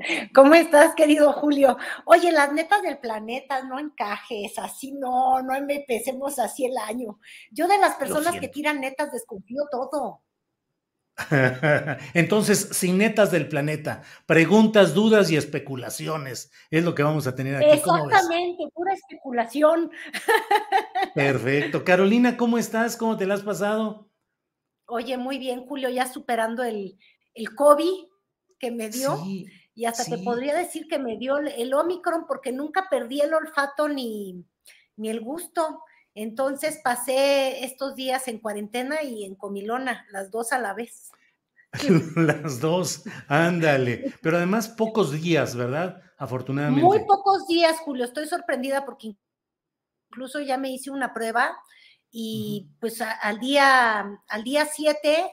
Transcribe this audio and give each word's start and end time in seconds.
¿Cómo 0.34 0.54
estás, 0.54 0.94
querido 0.94 1.32
Julio? 1.32 1.76
Oye, 2.04 2.32
las 2.32 2.52
netas 2.52 2.82
del 2.82 2.98
planeta, 2.98 3.62
no 3.64 3.78
encajes, 3.78 4.58
así 4.58 4.92
no, 4.92 5.42
no 5.42 5.54
empecemos 5.54 6.38
así 6.38 6.66
el 6.66 6.76
año. 6.76 7.18
Yo 7.50 7.68
de 7.68 7.78
las 7.78 7.94
personas 7.96 8.38
que 8.38 8.48
tiran 8.48 8.80
netas 8.80 9.12
desconfío 9.12 9.62
todo. 9.70 10.22
Entonces, 12.14 12.68
sin 12.72 12.98
netas 12.98 13.32
del 13.32 13.48
planeta, 13.48 14.02
preguntas, 14.26 14.94
dudas 14.94 15.30
y 15.30 15.36
especulaciones 15.36 16.52
es 16.70 16.84
lo 16.84 16.94
que 16.94 17.02
vamos 17.02 17.26
a 17.26 17.34
tener 17.34 17.56
aquí. 17.56 17.70
Exactamente, 17.70 18.64
pura 18.72 18.94
especulación. 18.94 19.90
Perfecto. 21.14 21.84
Carolina, 21.84 22.36
¿cómo 22.36 22.56
estás? 22.56 22.96
¿Cómo 22.96 23.16
te 23.16 23.26
la 23.26 23.34
has 23.34 23.42
pasado? 23.42 24.08
Oye, 24.86 25.18
muy 25.18 25.38
bien, 25.38 25.66
Julio, 25.66 25.88
ya 25.90 26.06
superando 26.06 26.62
el, 26.62 26.98
el 27.34 27.54
COVID 27.54 28.06
que 28.58 28.70
me 28.70 28.88
dio. 28.88 29.16
Sí 29.16 29.46
y 29.78 29.86
hasta 29.86 30.04
te 30.04 30.18
podría 30.18 30.56
decir 30.56 30.88
que 30.88 30.98
me 30.98 31.16
dio 31.18 31.38
el 31.38 31.72
Omicron 31.72 32.26
porque 32.26 32.50
nunca 32.50 32.88
perdí 32.90 33.20
el 33.20 33.32
olfato 33.32 33.88
ni, 33.88 34.44
ni 34.96 35.08
el 35.08 35.20
gusto. 35.20 35.84
Entonces 36.16 36.80
pasé 36.82 37.64
estos 37.64 37.94
días 37.94 38.26
en 38.26 38.40
cuarentena 38.40 39.04
y 39.04 39.24
en 39.24 39.36
comilona, 39.36 40.04
las 40.10 40.32
dos 40.32 40.52
a 40.52 40.58
la 40.58 40.74
vez. 40.74 41.12
las 42.16 42.58
dos, 42.58 43.04
ándale. 43.28 44.12
Pero 44.20 44.38
además 44.38 44.68
pocos 44.68 45.12
días, 45.12 45.54
¿verdad? 45.54 46.02
Afortunadamente. 46.16 46.84
Muy 46.84 47.04
pocos 47.06 47.46
días, 47.46 47.78
Julio. 47.78 48.04
Estoy 48.04 48.26
sorprendida 48.26 48.84
porque 48.84 49.14
incluso 50.10 50.40
ya 50.40 50.58
me 50.58 50.72
hice 50.72 50.90
una 50.90 51.14
prueba 51.14 51.56
y 52.10 52.68
pues 52.80 53.00
al 53.00 53.38
día 53.38 54.20
al 54.26 54.42
día 54.42 54.66
7 54.66 55.30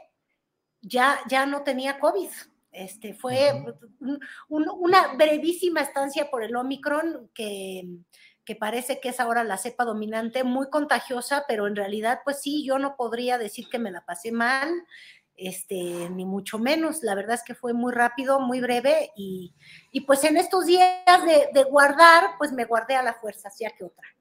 ya, 0.82 1.18
ya 1.28 1.48
no 1.48 1.64
tenía 1.64 2.00
COVID. 2.00 2.30
Este, 2.75 3.13
fue 3.13 3.63
una 4.50 5.13
brevísima 5.16 5.81
estancia 5.81 6.30
por 6.30 6.44
el 6.44 6.56
Omicron 6.56 7.31
que, 7.34 7.88
que, 8.44 8.56
parece 8.56 9.00
que 9.00 9.09
es 9.09 9.19
ahora 9.19 9.44
la 9.46 9.58
cepa 9.58 9.86
dominante, 9.86 10.44
muy 10.44 10.69
contagiosa, 10.69 11.46
pero 11.47 11.68
en 11.68 11.75
realidad, 11.75 12.19
pues 12.25 12.41
sí, 12.41 12.66
yo 12.66 12.78
no 12.78 12.97
podría 12.97 13.38
decir 13.38 13.68
que 13.69 13.80
me 13.80 13.91
la 13.91 14.06
pasé 14.06 14.31
mal, 14.31 14.69
este, 15.38 16.09
ni 16.09 16.25
mucho 16.25 16.59
menos. 16.59 17.02
La 17.02 17.16
verdad 17.16 17.36
es 17.36 17.44
que 17.44 17.56
fue 17.56 17.74
muy 17.74 17.94
rápido, 17.94 18.40
muy 18.40 18.59
breve 18.59 19.12
y, 19.16 19.53
y 19.92 20.02
pues 20.02 20.24
en 20.24 20.38
estos 20.38 20.66
días 20.66 21.25
de, 21.25 21.50
de, 21.53 21.63
guardar, 21.63 22.31
pues 22.38 22.52
me 22.52 22.66
guardé 22.66 22.96
a 22.96 23.03
la 23.03 23.13
fuerza, 23.13 23.47
hacía 23.47 23.72
que 23.72 23.86
otra. 23.86 24.15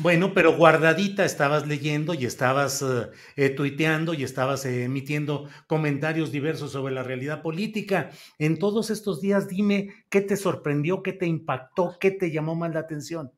Bueno, 0.00 0.32
pero 0.32 0.56
guardadita 0.56 1.24
estabas 1.24 1.66
leyendo 1.66 2.14
y 2.14 2.24
estabas 2.24 2.82
eh, 2.82 3.10
eh, 3.34 3.50
tuiteando 3.50 4.14
y 4.14 4.22
estabas 4.22 4.64
eh, 4.64 4.84
emitiendo 4.84 5.48
comentarios 5.66 6.30
diversos 6.30 6.70
sobre 6.70 6.94
la 6.94 7.02
realidad 7.02 7.42
política. 7.42 8.10
En 8.38 8.60
todos 8.60 8.90
estos 8.90 9.20
días, 9.20 9.48
dime 9.48 9.92
qué 10.08 10.20
te 10.20 10.36
sorprendió, 10.36 11.02
qué 11.02 11.14
te 11.14 11.26
impactó, 11.26 11.96
qué 11.98 12.12
te 12.12 12.30
llamó 12.30 12.54
más 12.54 12.72
la 12.72 12.78
atención. 12.78 13.32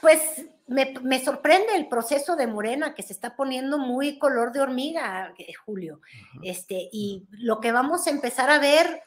Pues 0.00 0.46
me, 0.66 1.22
sorprende 1.22 1.76
el 1.76 1.86
proceso 1.88 2.34
de 2.34 2.46
Morena 2.46 2.94
que 2.94 3.02
se 3.02 3.12
está 3.12 3.36
poniendo 3.36 3.76
muy 3.78 4.18
color 4.18 4.50
de 4.52 4.60
hormiga, 4.60 5.34
Julio. 5.66 6.00
Este, 6.42 6.88
y 6.90 7.26
lo 7.32 7.60
que 7.60 7.70
vamos 7.70 8.06
a 8.06 8.10
empezar 8.10 8.48
a 8.48 8.58
ver 8.58 9.02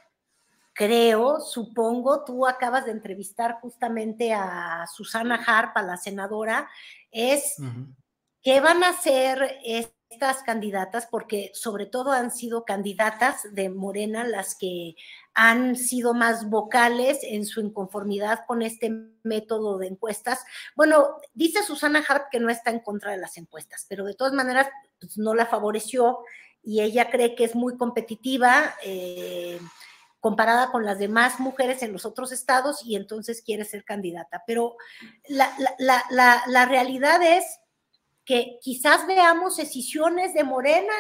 creo, 0.78 1.42
supongo, 1.42 2.24
tú 2.24 2.46
acabas 2.46 2.86
de 2.86 2.92
entrevistar 2.92 3.58
justamente 3.62 4.32
a 4.32 4.86
Susana 4.96 5.44
Harp, 5.44 5.76
a 5.76 5.82
la 5.82 5.98
senadora, 5.98 6.70
es 7.10 7.56
qué 8.44 8.60
van 8.60 8.84
a 8.84 8.90
hacer 8.90 9.58
estas 9.64 10.44
candidatas, 10.44 11.08
porque 11.10 11.50
sobre 11.56 11.88
todo 11.88 12.12
han 12.12 12.30
sido 12.30 12.64
candidatas 12.64 13.42
de 13.56 13.70
Morena 13.70 14.24
las 14.24 14.56
que 14.56 14.94
han 15.34 15.76
sido 15.76 16.14
más 16.14 16.48
vocales 16.48 17.20
en 17.24 17.48
su 17.48 17.60
inconformidad 17.60 18.42
con 18.46 18.62
este 18.62 18.92
método 19.24 19.80
de 19.80 19.88
encuestas. 19.88 20.46
Bueno, 20.76 21.18
dice 21.34 21.64
Susana 21.64 22.06
Harp 22.08 22.30
que 22.32 22.40
no 22.40 22.52
está 22.52 22.70
en 22.70 22.82
contra 22.82 23.12
de 23.12 23.18
las 23.18 23.36
encuestas, 23.38 23.88
pero 23.90 24.06
de 24.06 24.14
todas 24.14 24.34
maneras 24.34 24.68
pues, 25.00 25.18
no 25.18 25.34
la 25.34 25.48
favoreció 25.48 26.20
y 26.62 26.82
ella 26.82 27.10
cree 27.10 27.34
que 27.34 27.46
es 27.46 27.56
muy 27.56 27.78
competitiva. 27.78 28.76
Eh, 28.84 29.60
comparada 30.20 30.72
con 30.72 30.86
las 30.86 31.00
demás 31.00 31.40
mujeres 31.40 31.84
en 31.84 31.94
los 31.94 32.06
otros 32.06 32.32
estados 32.32 32.82
y 32.84 32.96
entonces 32.96 33.42
quiere 33.42 33.66
ser 33.66 33.84
candidata. 33.84 34.44
Pero 34.48 34.76
la, 35.28 35.54
la, 36.10 36.66
realidad 36.66 37.22
es 37.22 37.46
que 38.26 38.58
quizás 38.62 39.06
veamos 39.08 39.58
decisiones 39.58 40.34
de 40.34 40.44
Morena, 40.44 40.94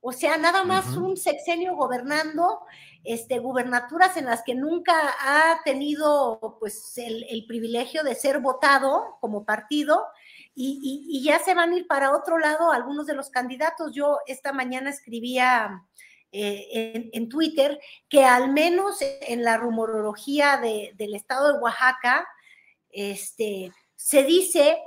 o 0.00 0.12
sea, 0.12 0.36
nada 0.38 0.64
más 0.64 0.96
un 0.96 1.16
sexenio 1.16 1.74
gobernando, 1.74 2.60
este, 3.02 3.38
gubernaturas 3.38 4.16
en 4.16 4.26
las 4.26 4.42
que 4.42 4.54
nunca 4.54 4.94
ha 5.20 5.62
tenido 5.64 6.56
pues 6.60 6.96
el, 6.96 7.44
privilegio 7.46 8.02
de 8.02 8.14
ser 8.14 8.40
votado 8.40 9.18
como 9.20 9.44
partido 9.44 10.06
y, 10.54 11.06
y, 11.10 11.22
ya 11.22 11.38
se 11.40 11.54
van 11.54 11.72
a 11.72 11.76
ir 11.76 11.86
para 11.86 12.12
otro 12.16 12.38
lado 12.38 12.70
algunos 12.70 13.06
de 13.06 13.14
los 13.14 13.28
candidatos. 13.28 13.92
Yo 13.92 14.18
esta 14.26 14.52
mañana 14.52 14.88
escribía 14.88 15.82
eh, 16.36 17.10
en, 17.12 17.28
Twitter 17.28 17.78
que 18.08 18.24
al 18.24 18.52
menos 18.52 18.96
en 19.00 19.44
la 19.44 19.56
rumorología 19.56 20.56
del 20.58 21.14
estado 21.14 21.52
de 21.52 21.58
Oaxaca, 21.60 22.26
este, 22.90 23.72
se 23.94 24.24
dice 24.24 24.78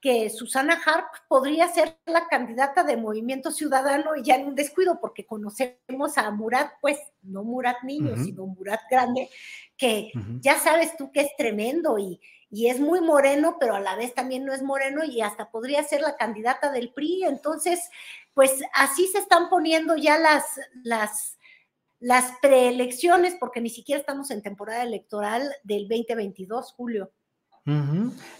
que 0.00 0.30
Susana 0.30 0.80
Harp 0.84 1.08
podría 1.28 1.68
ser 1.68 1.98
la 2.06 2.26
candidata 2.26 2.82
de 2.84 2.96
Movimiento 2.96 3.50
Ciudadano 3.50 4.16
y 4.16 4.22
ya 4.22 4.36
en 4.36 4.46
un 4.46 4.54
descuido, 4.54 4.98
porque 5.00 5.26
conocemos 5.26 6.16
a 6.16 6.30
Murat, 6.30 6.72
pues 6.80 6.98
no 7.22 7.44
Murat 7.44 7.82
niño, 7.82 8.16
sino 8.16 8.46
Murat 8.46 8.80
grande, 8.90 9.28
que 9.76 10.10
ya 10.40 10.58
sabes 10.58 10.96
tú 10.96 11.12
que 11.12 11.20
es 11.20 11.36
tremendo 11.36 11.98
y, 11.98 12.18
y 12.50 12.68
es 12.68 12.80
muy 12.80 13.00
moreno, 13.00 13.58
pero 13.60 13.74
a 13.74 13.80
la 13.80 13.94
vez 13.94 14.14
también 14.14 14.44
no 14.44 14.54
es 14.54 14.62
moreno 14.62 15.04
y 15.04 15.20
hasta 15.20 15.50
podría 15.50 15.84
ser 15.84 16.00
la 16.00 16.16
candidata 16.16 16.72
del 16.72 16.92
PRI. 16.92 17.24
Entonces, 17.24 17.90
pues 18.34 18.60
así 18.74 19.06
se 19.06 19.18
están 19.18 19.48
poniendo 19.48 19.96
ya 19.96 20.18
las, 20.18 20.44
las, 20.82 21.38
las 21.98 22.32
preelecciones, 22.40 23.36
porque 23.38 23.60
ni 23.60 23.70
siquiera 23.70 24.00
estamos 24.00 24.30
en 24.30 24.42
temporada 24.42 24.82
electoral 24.82 25.54
del 25.62 25.88
2022, 25.88 26.72
Julio. 26.72 27.12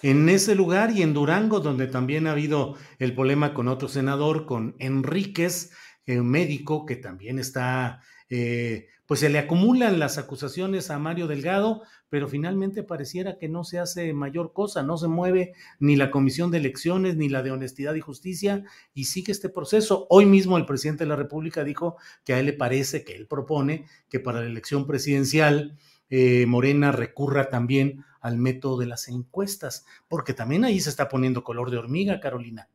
En 0.02 0.28
ese 0.28 0.54
lugar 0.54 0.90
y 0.92 1.02
en 1.02 1.14
Durango, 1.14 1.60
donde 1.60 1.86
también 1.86 2.26
ha 2.26 2.32
habido 2.32 2.76
el 2.98 3.14
problema 3.14 3.54
con 3.54 3.68
otro 3.68 3.88
senador, 3.88 4.46
con 4.46 4.74
Enríquez, 4.78 5.70
un 6.06 6.28
médico 6.28 6.86
que 6.86 6.96
también 6.96 7.38
está 7.38 8.00
eh, 8.30 8.86
pues 9.10 9.18
se 9.18 9.28
le 9.28 9.40
acumulan 9.40 9.98
las 9.98 10.18
acusaciones 10.18 10.88
a 10.88 10.98
Mario 11.00 11.26
Delgado, 11.26 11.82
pero 12.08 12.28
finalmente 12.28 12.84
pareciera 12.84 13.38
que 13.38 13.48
no 13.48 13.64
se 13.64 13.80
hace 13.80 14.12
mayor 14.12 14.52
cosa, 14.52 14.84
no 14.84 14.96
se 14.96 15.08
mueve 15.08 15.52
ni 15.80 15.96
la 15.96 16.12
Comisión 16.12 16.52
de 16.52 16.58
Elecciones 16.58 17.16
ni 17.16 17.28
la 17.28 17.42
de 17.42 17.50
Honestidad 17.50 17.94
y 17.94 18.00
Justicia 18.00 18.62
y 18.94 19.06
sigue 19.06 19.32
este 19.32 19.48
proceso. 19.48 20.06
Hoy 20.10 20.26
mismo 20.26 20.56
el 20.58 20.64
presidente 20.64 21.02
de 21.02 21.08
la 21.08 21.16
República 21.16 21.64
dijo 21.64 21.96
que 22.24 22.34
a 22.34 22.38
él 22.38 22.46
le 22.46 22.52
parece, 22.52 23.02
que 23.02 23.16
él 23.16 23.26
propone 23.26 23.86
que 24.08 24.20
para 24.20 24.42
la 24.42 24.46
elección 24.46 24.86
presidencial 24.86 25.76
eh, 26.08 26.46
Morena 26.46 26.92
recurra 26.92 27.50
también 27.50 28.04
al 28.20 28.36
método 28.36 28.78
de 28.78 28.86
las 28.86 29.08
encuestas, 29.08 29.86
porque 30.08 30.34
también 30.34 30.64
ahí 30.64 30.80
se 30.80 30.90
está 30.90 31.08
poniendo 31.08 31.44
color 31.44 31.70
de 31.70 31.78
hormiga, 31.78 32.20
Carolina. 32.20 32.68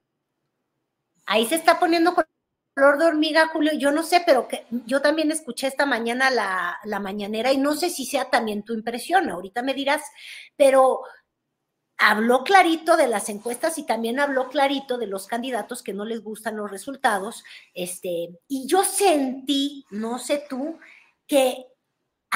Ahí 1.25 1.45
se 1.45 1.55
está 1.55 1.79
poniendo 1.79 2.13
color 2.13 2.97
de 2.97 3.05
hormiga, 3.05 3.47
Julio, 3.47 3.73
yo 3.73 3.91
no 3.91 4.03
sé, 4.03 4.21
pero 4.25 4.47
que, 4.47 4.65
yo 4.85 5.01
también 5.01 5.31
escuché 5.31 5.67
esta 5.67 5.85
mañana 5.85 6.29
la, 6.29 6.77
la 6.83 6.99
mañanera 6.99 7.51
y 7.53 7.57
no 7.57 7.73
sé 7.73 7.89
si 7.89 8.05
sea 8.05 8.29
también 8.29 8.63
tu 8.63 8.73
impresión, 8.73 9.29
ahorita 9.29 9.61
me 9.61 9.73
dirás, 9.73 10.01
pero 10.55 11.01
habló 11.97 12.43
clarito 12.43 12.97
de 12.97 13.07
las 13.07 13.29
encuestas 13.29 13.77
y 13.77 13.85
también 13.85 14.19
habló 14.19 14.49
clarito 14.49 14.97
de 14.97 15.07
los 15.07 15.27
candidatos 15.27 15.81
que 15.81 15.93
no 15.93 16.05
les 16.05 16.21
gustan 16.21 16.57
los 16.57 16.69
resultados. 16.69 17.43
Este, 17.73 18.29
y 18.47 18.67
yo 18.67 18.83
sentí, 18.83 19.85
no 19.91 20.19
sé 20.19 20.45
tú, 20.49 20.77
que 21.27 21.65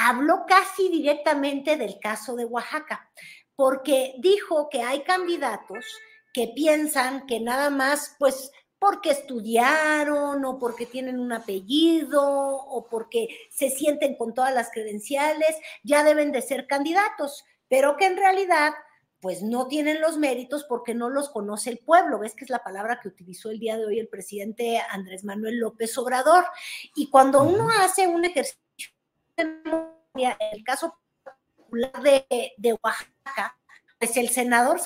habló 0.08 0.44
casi 0.46 0.88
directamente 0.88 1.76
del 1.76 1.98
caso 2.00 2.36
de 2.36 2.44
Oaxaca, 2.44 3.10
porque 3.54 4.14
dijo 4.18 4.68
que 4.70 4.82
hay 4.82 5.02
candidatos 5.02 5.84
que 6.32 6.52
piensan 6.54 7.26
que 7.26 7.40
nada 7.40 7.70
más, 7.70 8.16
pues, 8.18 8.50
porque 8.78 9.10
estudiaron 9.10 10.42
o 10.44 10.58
porque 10.58 10.86
tienen 10.86 11.20
un 11.20 11.32
apellido 11.32 12.22
o 12.22 12.88
porque 12.88 13.28
se 13.50 13.68
sienten 13.68 14.16
con 14.16 14.32
todas 14.32 14.54
las 14.54 14.70
credenciales, 14.70 15.54
ya 15.82 16.02
deben 16.02 16.32
de 16.32 16.40
ser 16.40 16.66
candidatos, 16.66 17.44
pero 17.68 17.96
que 17.98 18.06
en 18.06 18.16
realidad 18.16 18.72
pues 19.20 19.42
no 19.42 19.68
tienen 19.68 20.00
los 20.00 20.16
méritos 20.16 20.64
porque 20.64 20.94
no 20.94 21.10
los 21.10 21.28
conoce 21.28 21.68
el 21.68 21.78
pueblo. 21.78 22.18
¿Ves 22.18 22.34
que 22.34 22.44
es 22.44 22.50
la 22.50 22.64
palabra 22.64 23.00
que 23.02 23.08
utilizó 23.08 23.50
el 23.50 23.58
día 23.58 23.76
de 23.76 23.84
hoy 23.84 23.98
el 23.98 24.08
presidente 24.08 24.80
Andrés 24.90 25.24
Manuel 25.24 25.58
López 25.58 25.96
Obrador? 25.98 26.46
Y 26.96 27.10
cuando 27.10 27.42
uno 27.42 27.68
hace 27.68 28.06
un 28.06 28.24
ejercicio 28.24 28.58
el 29.40 30.64
caso 30.64 30.98
particular 31.22 32.02
de, 32.02 32.78
Oaxaca, 32.82 33.56
pues 33.98 34.16
el 34.16 34.28
senador 34.30 34.80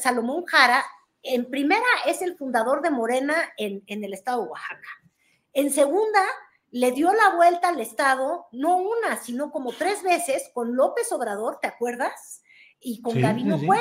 Salomón, 0.00 0.44
Jara, 0.46 0.84
en 1.22 1.50
primera, 1.50 1.84
es 2.06 2.22
el 2.22 2.36
fundador 2.36 2.82
de 2.82 2.90
Morena 2.90 3.34
en, 3.56 3.82
en 3.86 4.04
el 4.04 4.14
estado 4.14 4.42
de 4.42 4.48
Oaxaca. 4.48 4.88
En 5.52 5.72
segunda, 5.72 6.22
le 6.70 6.92
dio 6.92 7.12
la 7.12 7.34
vuelta 7.36 7.68
al 7.68 7.80
estado, 7.80 8.46
no 8.52 8.76
una, 8.76 9.16
sino 9.16 9.50
como 9.50 9.72
tres 9.72 10.02
veces 10.02 10.50
con 10.52 10.76
López 10.76 11.10
Obrador, 11.12 11.58
¿te 11.60 11.66
acuerdas? 11.66 12.42
y 12.80 13.02
con 13.02 13.20
Gabino 13.20 13.58
fue. 13.58 13.78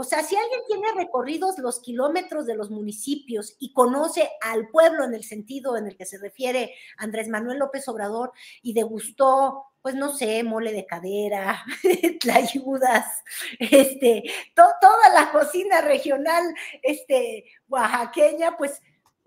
O 0.00 0.02
sea, 0.02 0.22
si 0.22 0.34
alguien 0.34 0.62
tiene 0.66 0.94
recorridos 0.94 1.58
los 1.58 1.78
kilómetros 1.80 2.46
de 2.46 2.54
los 2.54 2.70
municipios 2.70 3.54
y 3.58 3.74
conoce 3.74 4.30
al 4.40 4.70
pueblo 4.70 5.04
en 5.04 5.12
el 5.12 5.24
sentido 5.24 5.76
en 5.76 5.88
el 5.88 5.94
que 5.98 6.06
se 6.06 6.16
refiere 6.16 6.74
Andrés 6.96 7.28
Manuel 7.28 7.58
López 7.58 7.86
Obrador 7.86 8.32
y 8.62 8.72
degustó, 8.72 9.66
pues 9.82 9.94
no 9.94 10.16
sé, 10.16 10.42
mole 10.42 10.72
de 10.72 10.86
cadera, 10.86 11.62
tlayudas, 12.20 13.22
este, 13.58 14.24
toda 14.54 15.12
la 15.12 15.30
cocina 15.32 15.82
regional 15.82 16.44
este, 16.82 17.44
oaxaqueña, 17.68 18.56
pues, 18.56 18.80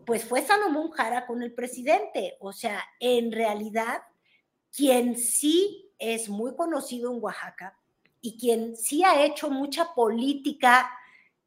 pues 0.08 0.26
fue 0.26 0.42
Salomón 0.42 0.90
Jara 0.90 1.28
con 1.28 1.44
el 1.44 1.54
presidente. 1.54 2.36
O 2.40 2.52
sea, 2.52 2.84
en 3.00 3.32
realidad, 3.32 4.02
quien 4.76 5.18
sí 5.18 5.94
es 6.00 6.30
muy 6.30 6.56
conocido 6.56 7.14
en 7.14 7.22
Oaxaca 7.22 7.78
y 8.24 8.38
quien 8.38 8.78
sí 8.78 9.04
ha 9.04 9.22
hecho 9.26 9.50
mucha 9.50 9.94
política 9.94 10.90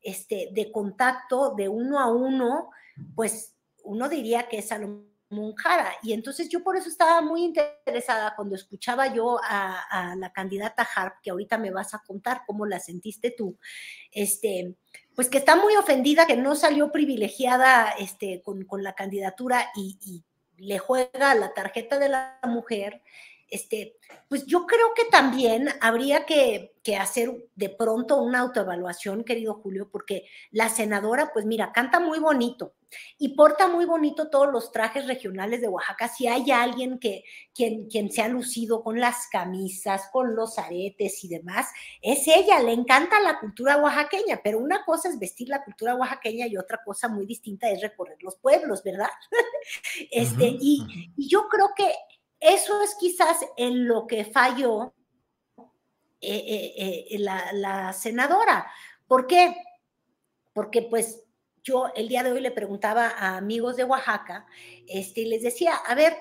este, 0.03 0.51
de 0.53 0.71
contacto 0.71 1.55
de 1.57 1.69
uno 1.69 1.99
a 1.99 2.07
uno, 2.13 2.71
pues 3.15 3.57
uno 3.83 4.11
diría 4.11 4.47
que 4.47 4.59
es 4.59 4.69
Salomón 4.69 5.55
Jara. 5.57 5.95
Y 6.03 6.13
entonces 6.13 6.51
yo 6.51 6.63
por 6.63 6.77
eso 6.77 6.91
estaba 6.91 7.23
muy 7.23 7.45
interesada 7.45 8.35
cuando 8.37 8.55
escuchaba 8.55 9.13
yo 9.13 9.41
a, 9.43 10.15
la 10.19 10.31
candidata 10.35 10.87
Harp, 10.95 11.15
que 11.23 11.31
ahorita 11.31 11.57
me 11.57 11.71
vas 11.71 11.95
a 11.95 12.03
contar 12.07 12.43
cómo 12.47 12.67
la 12.67 12.79
sentiste 12.79 13.31
tú, 13.31 13.59
este, 14.13 14.77
pues 15.15 15.31
que 15.31 15.39
está 15.39 15.57
muy 15.57 15.77
ofendida, 15.77 16.27
que 16.27 16.37
no 16.37 16.55
salió 16.57 16.93
privilegiada 16.93 17.93
este, 17.99 18.43
con, 18.43 18.67
la 18.83 18.95
candidatura 18.95 19.71
y 19.75 20.23
le 20.59 20.79
juega 20.79 21.35
la 21.35 21.55
tarjeta 21.55 21.99
de 21.99 22.11
la 22.11 22.39
mujer 22.45 23.03
este, 23.49 23.97
pues 24.29 24.45
yo 24.47 24.67
creo 24.67 24.93
que 24.95 25.05
también 25.11 25.69
habría 25.81 26.25
que, 26.27 26.73
hacer 27.01 27.49
de 27.57 27.69
pronto 27.69 28.23
una 28.23 28.39
autoevaluación, 28.39 29.25
querido 29.25 29.55
Julio, 29.55 29.89
porque 29.91 30.29
la 30.53 30.69
senadora, 30.69 31.33
pues 31.33 31.45
mira, 31.45 31.73
canta 31.73 31.99
muy 31.99 32.21
bonito 32.21 32.75
y 33.19 33.31
porta 33.31 33.67
muy 33.67 33.87
bonito 33.87 34.31
todos 34.31 34.53
los 34.53 34.71
trajes 34.71 35.09
regionales 35.09 35.61
de 35.61 35.67
Oaxaca. 35.67 36.07
Si 36.07 36.29
hay 36.29 36.49
alguien 36.53 37.01
que 37.01 37.25
quien, 37.53 37.89
quien 37.89 38.13
se 38.13 38.23
ha 38.23 38.29
lucido 38.29 38.85
con 38.85 39.01
las 39.01 39.27
camisas, 39.33 40.09
con 40.13 40.37
los 40.37 40.61
aretes 40.61 41.25
y 41.25 41.29
demás, 41.29 41.67
es 42.01 42.29
ella, 42.29 42.63
le 42.63 42.73
encanta 42.73 43.19
la 43.19 43.41
cultura 43.41 43.79
oaxaqueña, 43.79 44.41
pero 44.45 44.61
una 44.61 44.85
cosa 44.85 45.09
es 45.09 45.19
vestir 45.19 45.49
la 45.49 45.65
cultura 45.65 45.97
oaxaqueña 45.97 46.47
y 46.47 46.57
otra 46.57 46.83
cosa 46.85 47.09
muy 47.09 47.27
distinta 47.27 47.69
es 47.69 47.83
recorrer 47.83 48.19
los 48.23 48.37
pueblos, 48.37 48.85
¿verdad? 48.85 49.11
este, 50.13 50.57
y, 50.61 51.13
y 51.17 51.29
yo 51.29 51.49
creo 51.49 51.71
que 51.77 51.93
eso 52.41 52.83
es 52.83 52.95
quizás 52.95 53.39
en 53.57 53.87
lo 53.89 54.07
que 54.07 54.25
falló 54.25 54.95
eh, 56.21 56.75
eh, 56.77 57.07
eh, 57.11 57.19
la, 57.19 57.93
senadora. 57.93 58.71
¿Por 59.07 59.27
qué? 59.27 59.55
Porque 60.53 60.83
pues 60.83 61.23
yo 61.63 61.93
el 61.95 62.09
día 62.09 62.23
de 62.23 62.33
hoy 62.33 62.41
le 62.41 62.51
preguntaba 62.51 63.09
a 63.09 63.37
amigos 63.37 63.77
de 63.77 63.85
Oaxaca, 63.85 64.47
este, 64.89 65.23
y 65.23 65.27
les 65.27 65.43
decía, 65.43 65.75
a 65.75 65.95
ver, 65.95 66.17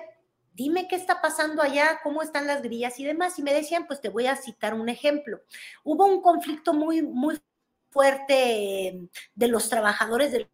dime 0.52 0.88
qué 0.88 0.96
está 0.96 1.20
pasando 1.20 1.62
allá, 1.62 2.00
cómo 2.02 2.22
están 2.22 2.46
las 2.46 2.62
grillas 2.62 2.98
y 3.00 3.04
demás. 3.04 3.38
Y 3.38 3.42
me 3.42 3.54
decían, 3.54 3.86
pues 3.86 4.00
te 4.00 4.08
voy 4.08 4.26
a 4.26 4.36
citar 4.36 4.74
un 4.74 4.88
ejemplo. 4.88 5.40
Hubo 5.84 6.06
un 6.06 6.20
conflicto 6.22 6.74
muy, 6.74 7.02
muy 7.02 7.40
fuerte 7.90 9.08
de 9.34 9.48
los 9.48 9.68
trabajadores 9.68 10.32
del 10.32 10.48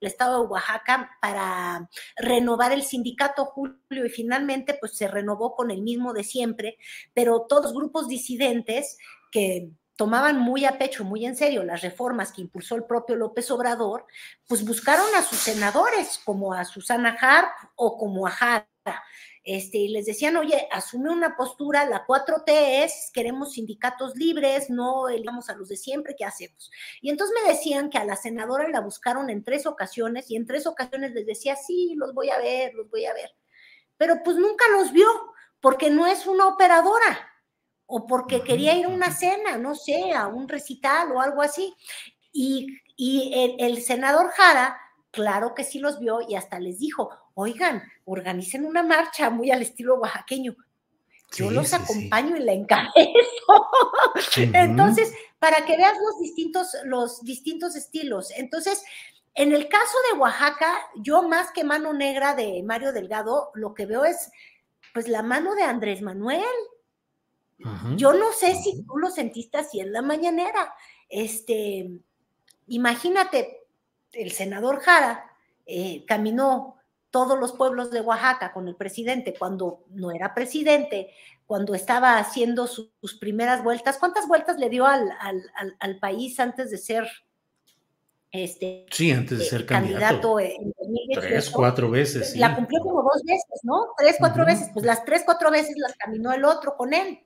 el 0.00 0.08
estado 0.08 0.42
de 0.42 0.48
Oaxaca 0.48 1.10
para 1.20 1.88
renovar 2.16 2.72
el 2.72 2.82
sindicato 2.82 3.46
Julio 3.46 4.06
y 4.06 4.10
finalmente 4.10 4.74
pues 4.74 4.96
se 4.96 5.08
renovó 5.08 5.54
con 5.54 5.70
el 5.70 5.82
mismo 5.82 6.12
de 6.12 6.24
siempre, 6.24 6.78
pero 7.14 7.46
todos 7.48 7.74
grupos 7.74 8.08
disidentes 8.08 8.98
que 9.30 9.70
tomaban 9.96 10.38
muy 10.38 10.64
a 10.64 10.78
pecho, 10.78 11.04
muy 11.04 11.26
en 11.26 11.36
serio 11.36 11.64
las 11.64 11.82
reformas 11.82 12.32
que 12.32 12.42
impulsó 12.42 12.76
el 12.76 12.84
propio 12.84 13.16
López 13.16 13.50
Obrador, 13.50 14.06
pues 14.46 14.64
buscaron 14.64 15.06
a 15.16 15.22
sus 15.22 15.38
senadores 15.38 16.20
como 16.24 16.52
a 16.52 16.64
Susana 16.64 17.16
Harp 17.20 17.50
o 17.74 17.98
como 17.98 18.26
a 18.26 18.30
Jara 18.30 18.68
este, 19.44 19.78
y 19.78 19.88
les 19.88 20.06
decían, 20.06 20.36
oye, 20.36 20.68
asume 20.70 21.10
una 21.10 21.36
postura, 21.36 21.84
la 21.86 22.06
4T 22.06 22.84
es, 22.84 23.10
queremos 23.12 23.52
sindicatos 23.52 24.14
libres, 24.16 24.70
no 24.70 25.08
elegamos 25.08 25.48
a 25.48 25.54
los 25.54 25.68
de 25.68 25.76
siempre, 25.76 26.14
¿qué 26.16 26.24
hacemos? 26.24 26.70
Y 27.00 27.10
entonces 27.10 27.36
me 27.42 27.50
decían 27.50 27.90
que 27.90 27.98
a 27.98 28.04
la 28.04 28.16
senadora 28.16 28.68
la 28.68 28.80
buscaron 28.80 29.30
en 29.30 29.44
tres 29.44 29.66
ocasiones 29.66 30.30
y 30.30 30.36
en 30.36 30.46
tres 30.46 30.66
ocasiones 30.66 31.12
les 31.12 31.26
decía, 31.26 31.56
sí, 31.56 31.94
los 31.96 32.14
voy 32.14 32.30
a 32.30 32.38
ver, 32.38 32.74
los 32.74 32.90
voy 32.90 33.06
a 33.06 33.14
ver. 33.14 33.34
Pero 33.96 34.22
pues 34.22 34.36
nunca 34.36 34.64
los 34.72 34.92
vio, 34.92 35.08
porque 35.60 35.90
no 35.90 36.06
es 36.06 36.26
una 36.26 36.46
operadora 36.46 37.32
o 37.86 38.06
porque 38.06 38.42
quería 38.42 38.74
ir 38.76 38.84
a 38.84 38.90
una 38.90 39.10
cena, 39.10 39.56
no 39.56 39.74
sé, 39.74 40.12
a 40.12 40.26
un 40.26 40.48
recital 40.48 41.10
o 41.12 41.20
algo 41.20 41.42
así. 41.42 41.74
Y, 42.32 42.80
el, 42.98 43.56
el 43.58 43.82
senador 43.82 44.30
Jara, 44.30 44.78
claro 45.10 45.54
que 45.54 45.64
sí 45.64 45.78
los 45.78 45.98
vio 45.98 46.20
y 46.26 46.34
hasta 46.34 46.58
les 46.60 46.78
dijo, 46.78 47.10
oigan, 47.34 47.82
organicen 48.04 48.64
una 48.64 48.82
marcha 48.82 49.30
muy 49.30 49.50
al 49.50 49.62
estilo 49.62 49.96
oaxaqueño. 49.96 50.56
Yo 51.36 51.50
los 51.50 51.74
acompaño 51.74 52.36
y 52.36 52.40
la 52.40 52.52
encabezo. 52.52 53.68
Entonces, 54.36 55.12
para 55.38 55.64
que 55.66 55.76
veas 55.76 55.94
los 55.94 56.20
distintos, 56.20 56.68
los 56.84 57.22
distintos 57.22 57.76
estilos. 57.76 58.30
Entonces, 58.36 58.82
en 59.34 59.52
el 59.52 59.68
caso 59.68 59.96
de 60.10 60.18
Oaxaca, 60.18 60.72
yo 60.96 61.22
más 61.22 61.52
que 61.52 61.64
mano 61.64 61.92
negra 61.92 62.34
de 62.34 62.62
Mario 62.64 62.92
Delgado, 62.92 63.50
lo 63.54 63.74
que 63.74 63.86
veo 63.86 64.04
es 64.04 64.30
pues 64.94 65.06
la 65.06 65.22
mano 65.22 65.54
de 65.54 65.62
Andrés 65.62 66.02
Manuel. 66.02 66.42
Yo 67.96 68.12
no 68.12 68.32
sé 68.32 68.54
si 68.54 68.84
tú 68.84 68.98
lo 68.98 69.10
sentiste 69.10 69.58
así 69.58 69.80
en 69.80 69.92
la 69.92 70.00
mañanera. 70.00 70.72
Este, 71.08 71.90
imagínate, 72.68 73.57
el 74.12 74.32
senador 74.32 74.80
Jara 74.80 75.30
eh, 75.66 76.04
caminó 76.06 76.76
todos 77.10 77.38
los 77.38 77.52
pueblos 77.52 77.90
de 77.90 78.00
Oaxaca 78.00 78.52
con 78.52 78.68
el 78.68 78.76
presidente 78.76 79.34
cuando 79.38 79.84
no 79.90 80.10
era 80.10 80.34
presidente, 80.34 81.10
cuando 81.46 81.74
estaba 81.74 82.18
haciendo 82.18 82.66
sus 82.66 83.18
primeras 83.18 83.64
vueltas. 83.64 83.98
¿Cuántas 83.98 84.28
vueltas 84.28 84.58
le 84.58 84.68
dio 84.68 84.86
al, 84.86 85.10
al, 85.78 85.98
país 85.98 86.38
antes 86.38 86.70
de 86.70 86.78
ser 86.78 87.08
este 88.30 88.84
sí, 88.90 89.10
antes 89.10 89.38
de 89.38 89.44
ser 89.46 89.64
candidato, 89.64 90.36
tres, 91.14 91.48
cuatro 91.48 91.90
veces. 91.90 92.36
La 92.36 92.54
cumplió 92.54 92.82
como 92.82 93.02
dos 93.02 93.22
veces, 93.24 93.60
¿no? 93.62 93.86
Tres, 93.96 94.16
cuatro 94.18 94.44
veces. 94.44 94.68
Pues 94.74 94.84
las 94.84 95.02
tres, 95.06 95.22
cuatro 95.24 95.50
veces 95.50 95.74
las 95.78 95.96
caminó 95.96 96.32
el 96.32 96.44
otro 96.44 96.76
con 96.76 96.92
él. 96.92 97.20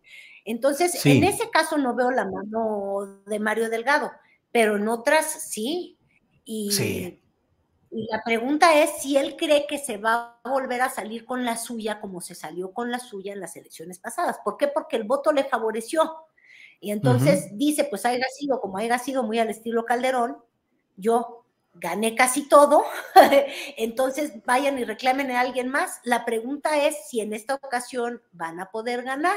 Entonces, 0.45 1.05
en 1.05 1.25
ese 1.25 1.51
caso 1.51 1.77
no 1.77 1.97
veo 1.97 2.13
la 2.13 2.25
mano 2.25 3.23
de 3.27 3.39
Mario 3.41 3.69
Delgado, 3.69 4.13
pero 4.53 4.77
en 4.77 4.87
otras 4.87 5.27
sí. 5.27 5.99
Y 6.45 6.73
sí. 6.73 7.23
Y 7.95 8.09
la 8.11 8.23
pregunta 8.25 8.83
es 8.83 9.03
si 9.03 9.19
él 9.19 9.37
cree 9.37 9.67
que 9.67 9.77
se 9.77 9.99
va 9.99 10.41
a 10.43 10.49
volver 10.49 10.81
a 10.81 10.89
salir 10.89 11.27
con 11.27 11.45
la 11.45 11.59
suya 11.59 12.01
como 12.01 12.23
se 12.23 12.35
salió 12.35 12.73
con 12.73 12.91
la 12.91 12.99
suya 12.99 13.35
en 13.35 13.41
las 13.41 13.55
elecciones 13.55 13.99
pasadas. 13.99 14.39
¿Por 14.43 14.57
qué? 14.57 14.69
Porque 14.69 14.97
el 14.97 15.05
voto 15.05 15.31
le 15.31 15.45
favoreció. 15.45 16.11
Y 16.81 16.91
entonces 16.91 17.51
dice, 17.53 17.85
pues 17.85 18.07
haya 18.07 18.25
sido 18.35 18.63
como 18.63 18.79
haya 18.79 18.99
sido 18.99 19.23
muy 19.23 19.39
al 19.39 19.51
estilo 19.51 19.85
Calderón, 19.85 20.39
yo 20.97 21.45
gané 21.75 22.15
casi 22.17 22.49
todo, 22.49 22.85
entonces 23.77 24.43
vayan 24.45 24.79
y 24.79 24.85
reclamen 24.85 25.31
a 25.31 25.41
alguien 25.41 25.69
más. 25.69 26.01
La 26.03 26.25
pregunta 26.25 26.85
es 26.87 26.97
si 27.09 27.21
en 27.21 27.35
esta 27.35 27.55
ocasión 27.57 28.23
van 28.33 28.59
a 28.59 28.71
poder 28.71 29.03
ganar. 29.03 29.37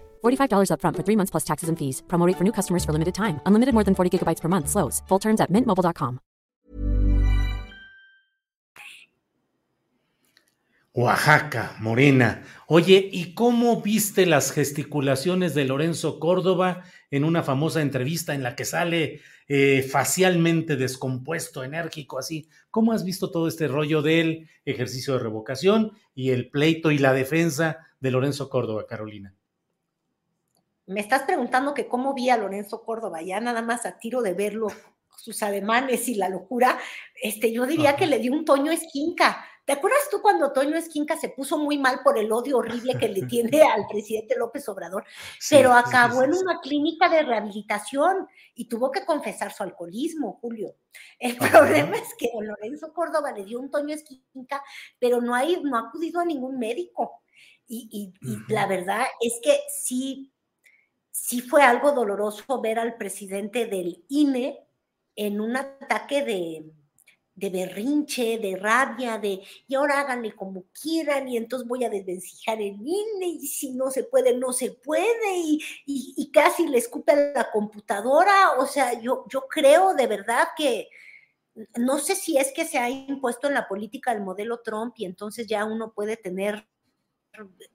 $45 0.21 0.69
upfront 0.73 0.95
for 0.97 1.03
three 1.03 1.15
months 1.15 1.31
plus 1.31 1.43
taxes 1.43 1.69
and 1.69 1.77
fees. 1.77 2.03
Promote 2.07 2.35
for 2.37 2.43
new 2.43 2.53
customers 2.53 2.83
for 2.83 2.91
limited 2.91 3.15
time. 3.15 3.39
Unlimited 3.45 3.73
more 3.73 3.85
than 3.85 3.95
40 3.95 4.11
gigabytes 4.17 4.41
per 4.41 4.49
month. 4.49 4.67
Slows. 4.69 5.01
Full 5.07 5.19
terms 5.19 5.39
at 5.39 5.49
mintmobile.com. 5.49 6.19
Oaxaca, 10.93 11.77
Morena. 11.79 12.43
Oye, 12.67 13.09
¿y 13.13 13.33
cómo 13.33 13.81
viste 13.81 14.25
las 14.25 14.51
gesticulaciones 14.51 15.53
de 15.55 15.63
Lorenzo 15.63 16.19
Córdoba 16.19 16.83
en 17.09 17.23
una 17.23 17.43
famosa 17.43 17.81
entrevista 17.81 18.35
en 18.35 18.43
la 18.43 18.57
que 18.57 18.65
sale 18.65 19.21
eh, 19.47 19.83
facialmente 19.83 20.75
descompuesto, 20.75 21.63
enérgico, 21.63 22.19
así? 22.19 22.49
¿Cómo 22.71 22.91
has 22.91 23.05
visto 23.05 23.31
todo 23.31 23.47
este 23.47 23.69
rollo 23.69 24.01
del 24.01 24.49
ejercicio 24.65 25.13
de 25.13 25.19
revocación 25.19 25.93
y 26.13 26.31
el 26.31 26.49
pleito 26.49 26.91
y 26.91 26.97
la 26.97 27.13
defensa 27.13 27.77
de 28.01 28.11
Lorenzo 28.11 28.49
Córdoba, 28.49 28.85
Carolina? 28.85 29.33
Me 30.87 30.99
estás 30.99 31.23
preguntando 31.23 31.73
que 31.73 31.87
cómo 31.87 32.13
vi 32.13 32.29
a 32.29 32.37
Lorenzo 32.37 32.83
Córdoba, 32.83 33.21
ya 33.21 33.39
nada 33.39 33.61
más 33.61 33.85
a 33.85 33.97
tiro 33.99 34.21
de 34.21 34.33
verlo, 34.33 34.67
sus 35.21 35.43
ademanes 35.43 36.07
y 36.09 36.15
la 36.15 36.29
locura, 36.29 36.79
este, 37.21 37.51
yo 37.51 37.65
diría 37.65 37.95
que 37.95 38.07
le 38.07 38.19
dio 38.19 38.33
un 38.33 38.43
Toño 38.43 38.71
Esquinca. 38.71 39.45
¿Te 39.65 39.73
acuerdas 39.73 40.09
tú 40.09 40.21
cuando 40.21 40.51
Toño 40.51 40.75
Esquinca 40.75 41.15
se 41.15 41.29
puso 41.29 41.59
muy 41.59 41.77
mal 41.77 41.99
por 42.03 42.17
el 42.17 42.31
odio 42.31 42.57
horrible 42.57 42.97
que 42.97 43.07
le 43.07 43.21
tiene 43.27 43.61
al 43.61 43.85
presidente 43.87 44.35
López 44.37 44.67
Obrador? 44.67 45.05
pero 45.49 45.73
acabó 45.73 46.23
en 46.23 46.33
una 46.33 46.59
clínica 46.59 47.07
de 47.07 47.21
rehabilitación 47.21 48.27
y 48.55 48.67
tuvo 48.67 48.91
que 48.91 49.05
confesar 49.05 49.53
su 49.53 49.61
alcoholismo, 49.61 50.39
Julio. 50.41 50.75
El 51.19 51.37
problema 51.37 51.95
es 51.97 52.15
que 52.17 52.31
Lorenzo 52.39 52.91
Córdoba 52.91 53.31
le 53.31 53.45
dio 53.45 53.59
un 53.59 53.69
Toño 53.69 53.93
Esquinca, 53.93 54.63
pero 54.97 55.21
no 55.21 55.35
ha, 55.35 55.43
no 55.45 55.77
ha 55.77 55.87
acudido 55.87 56.19
a 56.19 56.25
ningún 56.25 56.57
médico. 56.57 57.21
Y, 57.67 58.11
y 58.19 58.53
la 58.53 58.65
verdad 58.65 59.05
es 59.21 59.39
que 59.41 59.57
sí 59.69 60.33
sí 61.11 61.41
fue 61.41 61.63
algo 61.63 61.91
doloroso 61.91 62.61
ver 62.61 62.79
al 62.79 62.95
presidente 62.95 63.65
del 63.65 64.03
INE 64.09 64.65
en 65.15 65.41
un 65.41 65.57
ataque 65.57 66.23
de, 66.23 67.49
berrinche, 67.49 68.37
de 68.37 68.55
rabia, 68.55 69.17
de 69.17 69.41
y 69.67 69.75
ahora 69.75 69.99
háganle 69.99 70.33
como 70.35 70.65
quieran 70.71 71.27
y 71.27 71.37
entonces 71.37 71.67
voy 71.67 71.83
a 71.83 71.89
desvencijar 71.89 72.61
el 72.61 72.75
INE 72.81 73.27
y 73.27 73.47
si 73.47 73.71
no 73.71 73.91
se 73.91 74.03
puede, 74.03 74.37
no 74.37 74.53
se 74.53 74.71
puede 74.71 75.37
y, 75.85 76.31
casi 76.31 76.67
le 76.67 76.77
escupe 76.77 77.11
a 77.11 77.15
la 77.15 77.51
computadora. 77.51 78.53
O 78.57 78.65
sea, 78.65 78.99
yo, 78.99 79.25
yo 79.29 79.47
creo 79.47 79.93
de 79.93 80.07
verdad 80.07 80.47
que 80.55 80.87
no 81.77 81.99
sé 81.99 82.15
si 82.15 82.37
es 82.37 82.53
que 82.53 82.65
se 82.65 82.77
ha 82.77 82.89
impuesto 82.89 83.47
en 83.47 83.53
la 83.55 83.67
política 83.67 84.11
el 84.13 84.21
modelo 84.21 84.61
Trump 84.61 84.93
y 84.97 85.05
entonces 85.05 85.47
ya 85.47 85.65
uno 85.65 85.93
puede 85.93 86.15
tener 86.15 86.65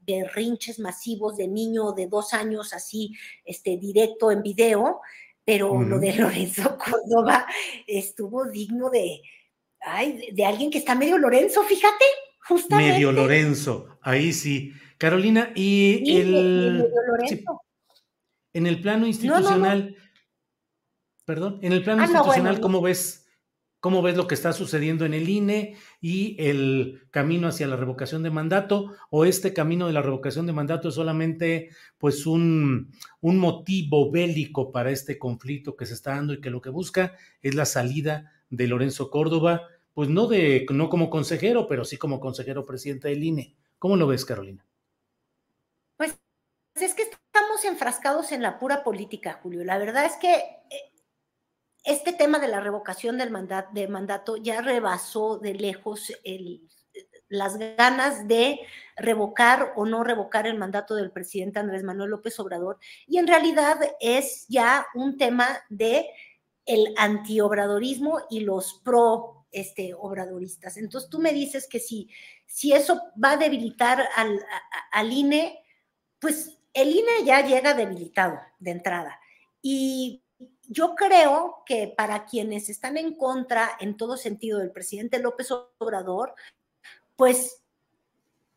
berrinches 0.01 0.79
masivos 0.79 1.37
de 1.37 1.49
niño 1.49 1.93
de 1.93 2.07
dos 2.07 2.35
años 2.35 2.73
así, 2.73 3.13
este, 3.45 3.77
directo 3.77 4.31
en 4.31 4.43
video, 4.43 5.01
pero 5.45 5.81
lo 5.83 5.99
de 5.99 6.15
Lorenzo 6.15 6.77
Córdoba 6.85 7.47
estuvo 7.87 8.47
digno 8.47 8.91
de, 8.91 9.23
ay, 9.81 10.31
de 10.33 10.45
alguien 10.45 10.71
que 10.71 10.79
está 10.79 10.95
medio 10.95 11.19
Lorenzo, 11.19 11.63
fíjate, 11.63 12.05
justamente. 12.47 12.93
Medio 12.93 13.13
Lorenzo, 13.13 13.99
ahí 14.03 14.33
sí. 14.33 14.73
Carolina, 14.99 15.53
y 15.55 16.19
el... 16.19 16.91
en 18.55 18.67
el 18.67 18.81
plano 18.81 19.07
institucional, 19.07 19.95
perdón, 21.25 21.59
en 21.63 21.73
el 21.73 21.83
plano 21.83 22.03
ah, 22.03 22.07
institucional, 22.07 22.61
¿cómo 22.61 22.81
ves? 22.81 23.25
¿Cómo 23.87 24.02
ves 24.02 24.16
lo 24.16 24.26
que 24.26 24.35
está 24.35 24.52
sucediendo 24.52 25.05
en 25.05 25.14
el 25.14 25.28
INE 25.28 25.76
y 26.00 26.35
el 26.45 27.07
camino 27.12 27.47
hacia 27.47 27.69
la 27.69 27.76
revocación 27.76 28.25
de 28.25 28.31
mandato? 28.31 28.97
¿O 29.11 29.25
este 29.25 29.55
camino 29.55 29.87
de 29.87 29.93
la 29.93 30.02
revocación 30.02 30.45
de 30.45 30.52
mandato 30.52 30.88
es 30.88 30.97
solamente 30.97 31.71
pues 31.97 32.26
un, 32.26 32.93
un 33.21 33.38
motivo 33.38 34.11
bélico 34.11 34.73
para 34.73 34.90
este 34.90 35.21
conflicto 35.21 35.76
que 35.76 35.87
se 35.87 35.95
está 35.95 36.16
dando 36.16 36.33
y 36.33 36.40
que 36.40 36.50
lo 36.50 36.61
que 36.61 36.71
busca 36.71 37.14
es 37.43 37.55
la 37.55 37.64
salida 37.64 38.33
de 38.50 38.66
Lorenzo 38.66 39.09
Córdoba, 39.09 39.69
pues 39.95 40.09
no, 40.09 40.26
de, 40.26 40.66
no 40.71 40.88
como 40.88 41.09
consejero, 41.09 41.69
pero 41.69 41.85
sí 41.85 41.97
como 41.97 42.19
consejero 42.19 42.66
presidente 42.66 43.07
del 43.07 43.23
INE? 43.23 43.55
¿Cómo 43.78 43.95
lo 43.95 44.09
ves, 44.09 44.25
Carolina? 44.25 44.66
Pues 45.97 46.19
es 46.75 46.93
que 46.93 47.02
estamos 47.02 47.64
enfrascados 47.64 48.33
en 48.33 48.43
la 48.43 48.59
pura 48.59 48.83
política, 48.83 49.38
Julio. 49.40 49.62
La 49.62 49.78
verdad 49.78 50.07
es 50.07 50.16
que 50.16 50.35
eh, 50.35 50.96
este 51.87 52.12
tema 52.12 52.38
de 52.40 52.49
la 52.49 52.61
revocación 52.61 53.16
del 53.16 53.31
mandato, 53.31 53.71
de 53.73 53.88
mandato 53.88 54.37
ya 54.37 54.61
rebasó 54.61 55.38
de 55.38 55.55
lejos 55.55 56.12
las 57.28 57.57
ganas 57.59 58.26
de 58.28 58.61
revocar 58.97 59.73
o 59.76 59.87
no 59.87 60.02
revocar 60.05 60.47
el 60.47 60.59
mandato 60.59 60.95
del 60.97 61.12
presidente 61.12 61.61
Andrés 61.61 61.85
Manuel 61.85 62.11
López 62.11 62.38
Obrador 62.40 62.78
y 63.07 63.19
en 63.19 63.26
realidad 63.26 63.78
es 64.00 64.47
ya 64.49 64.87
un 64.95 65.16
tema 65.16 65.47
de 65.69 66.09
el 66.64 66.93
antiobradorismo 66.97 68.23
y 68.31 68.40
los 68.40 68.81
pro 68.85 69.47
este, 69.52 69.95
obradoristas. 69.95 70.76
Entonces 70.76 71.09
tú 71.09 71.21
me 71.21 71.33
dices 71.33 71.69
que 71.69 71.78
si, 71.78 72.11
si 72.47 72.73
eso 72.73 73.00
va 73.23 73.33
a 73.33 73.37
debilitar 73.37 74.09
al, 74.16 74.40
al 74.90 75.12
INE, 75.12 75.61
pues 76.19 76.59
el 76.75 76.90
INE 76.90 77.25
ya 77.25 77.47
llega 77.47 77.75
debilitado 77.75 78.40
de 78.59 78.73
entrada. 78.73 79.21
Y 79.62 80.25
yo 80.68 80.94
creo 80.94 81.62
que 81.66 81.92
para 81.96 82.25
quienes 82.26 82.68
están 82.68 82.96
en 82.96 83.14
contra 83.14 83.70
en 83.80 83.96
todo 83.96 84.16
sentido 84.16 84.58
del 84.58 84.73
presidente 84.73 85.18
López 85.18 85.50
Obrador, 85.78 86.35
pues 87.16 87.62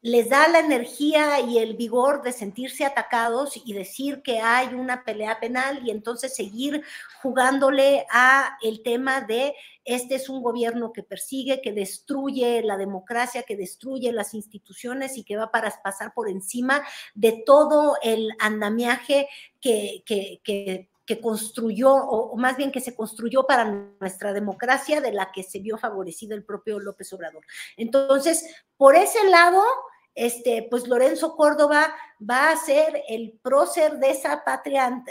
les 0.01 0.29
da 0.29 0.47
la 0.47 0.59
energía 0.59 1.41
y 1.41 1.57
el 1.57 1.75
vigor 1.75 2.21
de 2.23 2.31
sentirse 2.31 2.85
atacados 2.85 3.59
y 3.65 3.73
decir 3.73 4.21
que 4.21 4.39
hay 4.39 4.73
una 4.73 5.03
pelea 5.03 5.39
penal 5.41 5.81
y 5.85 5.91
entonces 5.91 6.33
seguir 6.33 6.83
jugándole 7.21 8.05
a 8.09 8.57
el 8.61 8.81
tema 8.81 9.21
de 9.21 9.53
este 9.83 10.15
es 10.15 10.29
un 10.29 10.41
gobierno 10.41 10.93
que 10.93 11.03
persigue, 11.03 11.61
que 11.61 11.73
destruye 11.73 12.61
la 12.63 12.77
democracia, 12.77 13.43
que 13.43 13.57
destruye 13.57 14.11
las 14.13 14.33
instituciones 14.33 15.17
y 15.17 15.23
que 15.23 15.35
va 15.35 15.51
para 15.51 15.73
pasar 15.83 16.13
por 16.13 16.29
encima 16.29 16.81
de 17.13 17.43
todo 17.45 17.95
el 18.01 18.29
andamiaje 18.39 19.27
que, 19.59 20.03
que, 20.05 20.39
que 20.43 20.88
que 21.09 21.19
construyó, 21.19 21.91
o, 21.91 22.37
más 22.37 22.55
bien 22.55 22.71
que 22.71 22.81
se 22.81 22.93
construyó 22.93 23.47
para 23.47 23.65
nuestra 23.99 24.31
democracia, 24.31 25.01
de 25.01 25.11
la 25.11 25.31
que 25.31 25.41
se 25.41 25.57
vio 25.57 25.75
favorecido 25.75 26.35
el 26.35 26.43
propio 26.43 26.79
López 26.79 27.11
Obrador. 27.13 27.43
Entonces, 27.77 28.45
por 28.77 28.95
ese 28.95 29.27
lado, 29.27 29.63
este, 30.13 30.67
pues 30.69 30.87
Lorenzo 30.87 31.35
Córdoba 31.35 31.95
va 32.29 32.51
a 32.51 32.57
ser 32.57 33.01
el 33.09 33.39
prócer 33.41 33.97
de 33.97 34.11
esa 34.11 34.43
patria 34.43 35.03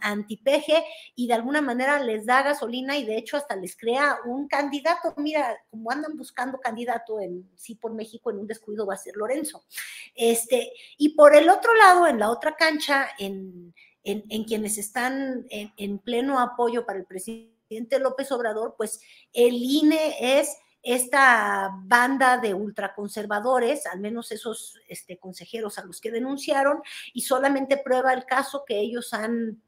antipeje 0.00 0.84
y 1.14 1.28
de 1.28 1.34
alguna 1.34 1.60
manera 1.60 2.02
les 2.02 2.26
da 2.26 2.42
gasolina 2.42 2.96
y 2.98 3.04
de 3.04 3.16
hecho 3.16 3.36
hasta 3.36 3.54
les 3.54 3.76
crea 3.76 4.18
un 4.24 4.48
candidato. 4.48 5.14
Mira, 5.16 5.56
como 5.70 5.92
andan 5.92 6.16
buscando 6.16 6.58
candidato 6.58 7.20
en 7.20 7.48
sí 7.54 7.76
por 7.76 7.94
México, 7.94 8.32
en 8.32 8.38
un 8.38 8.48
descuido 8.48 8.84
va 8.84 8.94
a 8.94 8.98
ser 8.98 9.14
Lorenzo. 9.14 9.64
Este, 10.12 10.72
y 10.98 11.10
por 11.10 11.36
el 11.36 11.48
otro 11.48 11.72
lado, 11.74 12.08
en 12.08 12.18
la 12.18 12.30
otra 12.30 12.56
cancha, 12.56 13.10
en, 13.16 13.72
en, 14.06 14.44
quienes 14.44 14.78
están 14.78 15.46
en, 15.50 15.98
pleno 15.98 16.38
apoyo 16.38 16.86
para 16.86 16.98
el 16.98 17.04
presidente 17.04 17.98
López 17.98 18.30
Obrador, 18.30 18.74
pues 18.76 19.00
el 19.32 19.54
INE 19.54 20.38
es 20.38 20.56
esta 20.82 21.70
banda 21.82 22.38
de 22.38 22.54
ultraconservadores, 22.54 23.86
al 23.86 23.98
menos 23.98 24.30
esos 24.30 24.78
este, 24.88 25.18
consejeros 25.18 25.78
a 25.78 25.84
los 25.84 26.00
que 26.00 26.12
denunciaron, 26.12 26.80
y 27.12 27.22
solamente 27.22 27.76
prueba 27.76 28.12
el 28.12 28.24
caso 28.24 28.64
que 28.64 28.78
ellos 28.78 29.12
han 29.12 29.60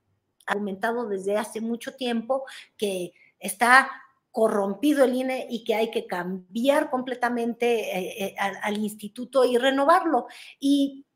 argumentado 0.47 1.09
desde 1.09 1.37
hace 1.37 1.61
mucho 1.61 1.97
tiempo, 1.97 2.45
que 2.77 3.13
está 3.41 3.91
corrompido 4.31 5.05
el 5.05 5.17
INE 5.17 5.49
y 5.51 5.65
que 5.65 5.75
hay 5.75 5.91
que 5.91 6.07
cambiar 6.07 6.91
completamente 6.91 7.99
eh, 7.99 8.27
eh, 8.27 8.35
al, 8.39 8.57
al, 8.63 8.79
instituto 8.79 9.45
y 9.45 9.59
renovarlo. 9.59 10.29
Y 10.61 11.08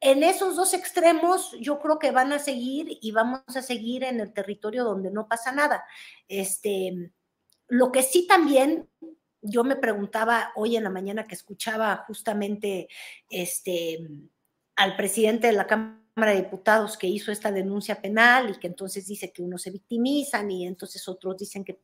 en 0.00 0.22
esos 0.22 0.56
dos 0.56 0.74
extremos 0.74 1.52
yo 1.60 1.78
creo 1.78 1.98
que 1.98 2.10
van 2.10 2.32
a 2.32 2.38
seguir 2.38 2.98
y 3.00 3.12
vamos 3.12 3.42
a 3.54 3.62
seguir 3.62 4.04
en 4.04 4.20
el 4.20 4.32
territorio 4.32 4.84
donde 4.84 5.10
no 5.10 5.26
pasa 5.28 5.52
nada. 5.52 5.84
Este, 6.28 7.12
lo 7.68 7.92
que 7.92 8.02
sí 8.02 8.26
también 8.26 8.88
yo 9.42 9.64
me 9.64 9.76
preguntaba 9.76 10.52
hoy 10.56 10.76
en 10.76 10.84
la 10.84 10.90
mañana 10.90 11.26
que 11.26 11.34
escuchaba 11.34 12.04
justamente 12.06 12.88
este, 13.30 13.98
al 14.76 14.96
presidente 14.96 15.46
de 15.46 15.52
la 15.52 15.66
Cámara 15.66 16.32
de 16.32 16.42
Diputados 16.42 16.96
que 16.96 17.06
hizo 17.06 17.30
esta 17.30 17.52
denuncia 17.52 18.00
penal 18.00 18.50
y 18.50 18.58
que 18.58 18.66
entonces 18.66 19.06
dice 19.06 19.32
que 19.32 19.42
unos 19.42 19.62
se 19.62 19.70
victimizan 19.70 20.50
y 20.50 20.66
entonces 20.66 21.06
otros 21.08 21.36
dicen 21.36 21.64
que 21.64 21.80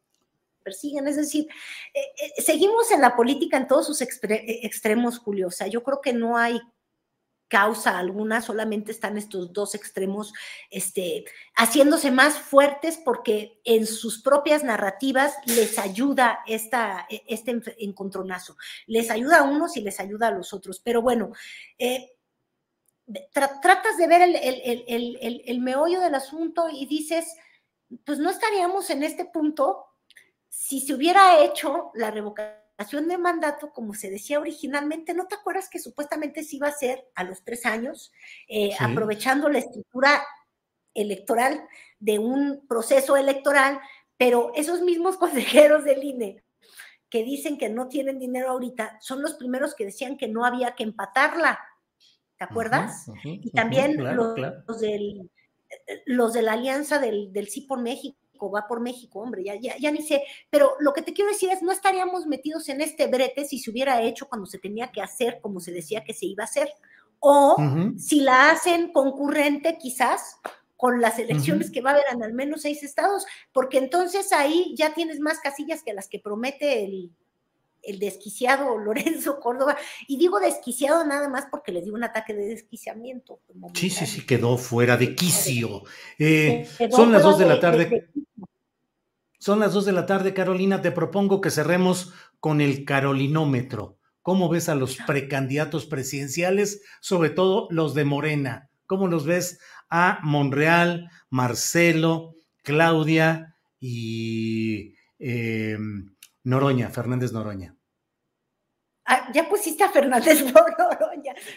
persiguen. 0.62 1.07
Es 1.09 1.16
decir, 1.16 1.47
eh, 1.92 2.00
eh, 2.00 2.42
seguimos 2.42 2.90
en 2.90 3.00
la 3.00 3.14
política 3.16 3.57
en 3.57 3.66
todos 3.66 3.87
sus 3.87 4.00
extremos, 4.00 5.19
Julio. 5.19 5.49
O 5.49 5.50
sea, 5.50 5.66
yo 5.66 5.83
creo 5.83 6.00
que 6.00 6.12
no 6.12 6.37
hay 6.37 6.61
causa 7.52 7.99
alguna, 7.99 8.40
solamente 8.40 8.92
están 8.92 9.18
estos 9.18 9.52
dos 9.52 9.75
extremos 9.75 10.32
este, 10.71 11.26
haciéndose 11.54 12.11
más 12.11 12.38
fuertes 12.38 12.97
porque 13.04 13.61
en 13.64 13.87
sus 13.87 14.23
propias 14.23 14.64
narrativas 14.64 15.35
les 15.44 15.78
ayuda 15.78 16.38
esta, 16.47 17.06
e, 17.11 17.23
este 17.28 17.61
encontronazo. 17.76 18.56
Les 18.87 19.11
ayuda 19.11 19.40
a 19.40 19.42
unos 19.42 19.76
y 19.76 19.82
les 19.82 20.00
ayuda 20.00 20.28
a 20.28 20.30
los 20.30 20.54
otros. 20.54 20.80
Pero 20.80 21.02
bueno, 21.02 21.32
eh, 21.78 22.12
tratas 23.35 23.99
de 23.99 24.06
ver 24.06 24.23
el, 24.23 24.35
el, 24.87 25.42
el 25.44 25.61
meollo 25.61 26.00
del 26.00 26.14
asunto 26.14 26.71
y 26.73 26.87
dices, 26.87 27.37
pues 28.06 28.18
no 28.18 28.30
estaríamos 28.30 28.88
en 28.88 29.02
este 29.02 29.26
punto 29.26 29.85
si 30.49 30.80
se 30.80 30.94
hubiera 30.94 31.44
hecho 31.44 31.90
la 31.92 32.11
revocación 32.11 32.62
de 32.90 33.18
mandato, 33.18 33.72
como 33.72 33.94
se 33.94 34.10
decía 34.10 34.40
originalmente, 34.40 35.14
¿no 35.14 35.26
te 35.26 35.34
acuerdas 35.34 35.68
que 35.68 35.78
supuestamente 35.78 36.42
se 36.42 36.56
iba 36.56 36.66
a 36.66 36.70
hacer 36.70 37.08
a 37.14 37.24
los 37.24 37.42
tres 37.42 37.66
años, 37.66 38.12
eh, 38.48 38.70
aprovechando 38.78 39.48
la 39.48 39.58
estructura 39.58 40.22
electoral 40.94 41.66
de 41.98 42.18
un 42.18 42.66
proceso 42.68 43.16
electoral, 43.16 43.80
pero 44.16 44.52
esos 44.54 44.83
mismos 44.83 45.16
consejeros 45.18 45.85
del 45.85 46.04
INE 46.04 46.44
que 47.09 47.24
dicen 47.24 47.59
que 47.59 47.68
no 47.68 47.88
tienen 47.88 48.18
dinero 48.18 48.50
ahorita, 48.50 48.98
son 49.00 49.20
los 49.20 49.35
primeros 49.35 49.74
que 49.74 49.85
decían 49.85 50.16
que 50.16 50.28
no 50.28 50.46
había 50.46 50.74
que 50.74 50.85
empatarla. 50.85 51.59
¿Te 52.38 52.44
acuerdas? 52.44 53.07
y 53.22 53.50
también 53.50 54.02
los, 54.16 54.35
del, 54.80 55.30
los 56.07 56.33
de 56.33 56.42
la 56.42 56.54
alianza 56.54 56.98
del, 56.98 57.33
del 57.33 57.48
Sí 57.48 57.61
por 57.61 57.80
México 57.83 58.21
va 58.50 58.66
por 58.66 58.81
México, 58.81 59.20
hombre, 59.20 59.44
ya, 59.44 59.55
ya, 59.55 59.76
ya 59.78 59.90
ni 59.90 60.02
sé, 60.02 60.22
pero 60.50 60.72
lo 60.81 60.92
que 60.92 61.02
te 61.02 61.12
quiero 61.12 61.31
decir 61.31 61.50
es, 61.50 61.62
no 61.62 61.72
estaríamos 61.72 62.26
metidos 62.26 62.68
en 62.68 62.81
este 62.81 63.07
brete 63.07 63.44
si 63.44 63.59
se 63.59 63.70
hubiera 63.70 64.02
hecho 64.02 64.28
cuando 64.28 64.46
se 64.46 64.59
tenía 64.59 64.90
que 64.90 65.00
hacer, 65.00 65.40
como 65.40 65.61
se 65.61 65.72
decía 65.72 66.05
que 66.05 66.14
se 66.14 66.26
iba 66.26 66.44
a 66.44 66.46
hacer, 66.46 66.70
o 67.20 67.57
si 67.98 68.20
la 68.20 68.50
hacen 68.50 68.92
concurrente 68.92 69.78
quizás 69.78 70.38
con 70.76 71.00
las 71.00 71.20
elecciones 71.20 71.70
que 71.70 71.81
va 71.81 71.90
a 71.90 71.92
haber 71.92 72.07
en 72.12 72.24
al 72.24 72.33
menos 72.33 72.62
seis 72.62 72.83
estados, 72.83 73.24
porque 73.52 73.78
entonces 73.78 74.33
ahí 74.33 74.74
ya 74.76 74.92
tienes 74.94 75.20
más 75.20 75.38
casillas 75.38 75.85
que 75.85 75.94
las 75.94 76.09
que 76.09 76.18
promete 76.18 76.85
el, 76.85 77.12
el 77.83 77.98
desquiciado 77.98 78.78
Lorenzo 78.85 79.38
Córdoba. 79.40 79.76
Y 80.09 80.16
digo 80.16 80.40
desquiciado 80.40 81.05
nada 81.05 81.28
más 81.28 81.46
porque 81.50 81.72
le 81.72 81.83
dio 81.83 81.94
un 81.94 82.05
ataque 82.05 82.35
de 82.35 82.46
desquiciamiento. 82.46 83.40
Sí, 83.74 83.90
sí, 83.90 84.07
sí, 84.07 84.26
quedó 84.26 84.57
fuera 84.57 84.96
de 84.96 85.14
quicio. 85.14 85.85
Eh, 86.18 86.68
son 86.90 87.12
las 87.12 87.22
dos 87.22 87.38
de 87.38 87.46
la 87.46 87.61
tarde. 87.61 88.09
Son 89.42 89.59
las 89.59 89.72
dos 89.72 89.85
de 89.85 89.90
la 89.90 90.07
tarde, 90.07 90.35
Carolina. 90.35 90.83
Te 90.83 90.92
propongo 90.92 91.40
que 91.40 91.50
cerremos 91.50 92.14
con 92.38 92.61
el 92.61 92.85
carolinómetro. 92.85 93.98
¿Cómo 94.20 94.48
ves 94.48 94.68
a 94.68 94.76
los 94.76 94.98
precandidatos 95.05 95.85
presidenciales, 95.85 96.81
sobre 97.00 97.28
todo 97.31 97.66
los 97.72 97.92
de 97.94 98.05
Morena? 98.05 98.70
¿Cómo 98.87 99.09
los 99.09 99.26
ves 99.26 99.59
a 99.90 100.20
Monreal, 100.22 101.11
Marcelo, 101.28 102.37
Claudia 102.62 103.57
y 103.81 104.94
eh, 105.18 105.76
Noroña, 106.44 106.90
Fernández 106.90 107.33
Noroña? 107.33 107.74
Ah, 109.05 109.28
ya 109.35 109.48
pusiste 109.48 109.83
a 109.83 109.88
Fernández 109.88 110.44
Noroña. 110.44 111.12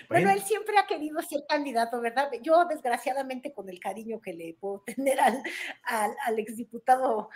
Bueno. 0.10 0.30
él 0.30 0.42
siempre 0.42 0.78
ha 0.78 0.88
querido 0.88 1.22
ser 1.22 1.42
candidato, 1.48 2.02
¿verdad? 2.02 2.30
Yo, 2.42 2.66
desgraciadamente, 2.66 3.54
con 3.54 3.70
el 3.70 3.80
cariño 3.80 4.22
que 4.22 4.34
le 4.34 4.56
puedo 4.60 4.84
tener 4.96 5.20
al, 5.20 5.42
al, 5.84 6.40
exdiputado, 6.40 7.30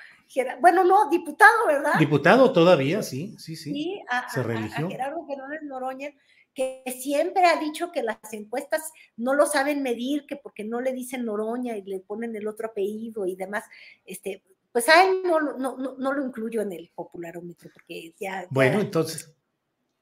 bueno, 0.60 0.84
no, 0.84 1.10
diputado, 1.10 1.68
¿verdad? 1.68 1.94
Diputado 2.00 2.52
todavía, 2.52 3.04
sí, 3.04 3.36
sí, 3.38 3.56
sí. 3.56 3.72
Sí, 3.72 4.02
a, 4.10 4.30
Se 4.30 4.44
religió. 4.44 4.88
a 4.88 4.90
Gerardo 4.90 5.26
Fernández 5.28 5.62
Noroña, 5.64 6.10
que 6.54 6.84
siempre 7.00 7.46
ha 7.46 7.60
dicho 7.60 7.92
que 7.92 8.04
las 8.04 8.18
encuestas 8.32 8.92
no 9.16 9.34
lo 9.34 9.46
saben 9.46 9.82
medir, 9.82 10.26
que 10.26 10.36
porque 10.36 10.64
no 10.64 10.82
le 10.82 10.94
dicen 10.94 11.26
Noroña 11.26 11.78
y 11.78 11.84
le 11.84 12.00
ponen 12.00 12.36
el 12.36 12.48
otro 12.48 12.68
apellido 12.68 13.26
y 13.26 13.36
demás, 13.36 13.64
este, 14.06 14.44
pues 14.72 14.88
a 14.90 15.04
él 15.06 15.22
no, 15.24 15.40
no, 15.40 15.78
no, 15.78 16.14
lo 16.14 16.26
incluyo 16.26 16.62
en 16.62 16.72
el 16.72 16.92
popularómetro, 16.94 17.70
porque 17.74 18.14
ya... 18.20 18.46
Bueno, 18.50 18.80
entonces 18.82 19.34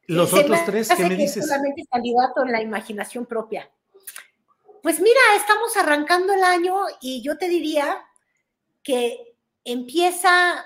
los 0.07 0.33
otros 0.33 0.59
tres, 0.65 0.89
¿qué 0.89 1.03
me 1.03 1.15
dices? 1.15 1.45
Solamente 1.45 1.85
candidato 1.91 2.43
en 2.43 2.51
la 2.51 2.61
imaginación 2.61 3.25
propia. 3.25 3.69
Pues 4.81 4.99
mira, 5.01 5.19
estamos 5.35 5.75
arrancando 5.75 6.33
el 6.33 6.43
año 6.43 6.75
y 7.01 7.21
yo 7.21 7.37
te 7.37 7.49
diría 7.49 8.05
que 8.83 9.35
empieza, 9.65 10.65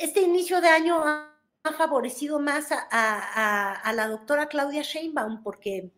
este 0.00 0.22
inicio 0.22 0.60
de 0.60 0.68
año 0.68 1.00
ha, 1.04 1.28
favorecido 1.76 2.40
más 2.40 2.70
a, 2.72 3.92
la 3.94 4.08
doctora 4.08 4.48
Claudia 4.48 4.82
Sheinbaum 4.82 5.44
porque 5.44 5.92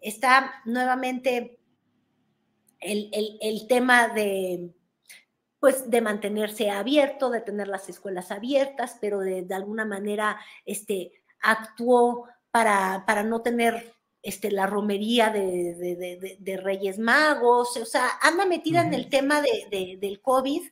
está 0.00 0.62
nuevamente 0.64 1.58
el, 2.80 3.10
el 3.42 3.66
tema 3.66 4.08
de, 4.08 4.72
pues 5.60 5.90
de 5.90 6.00
mantenerse 6.00 6.70
abierto, 6.70 7.28
de 7.28 7.42
tener 7.42 7.68
las 7.68 7.90
escuelas 7.90 8.30
abiertas, 8.30 8.96
pero 8.98 9.20
de, 9.20 9.42
de 9.42 9.54
alguna 9.54 9.84
manera 9.84 10.40
este, 10.64 11.19
actuó 11.40 12.28
para, 12.50 13.04
para 13.06 13.22
no 13.22 13.42
tener 13.42 13.94
este, 14.22 14.50
la 14.50 14.66
romería 14.66 15.30
de, 15.30 16.36
de, 16.38 16.56
Reyes 16.58 16.98
Magos, 16.98 17.76
o 17.76 17.86
sea, 17.86 18.06
anda 18.20 18.44
metida 18.44 18.82
en 18.82 18.92
el 18.92 19.08
tema 19.08 19.40
del 19.40 20.20
COVID, 20.20 20.62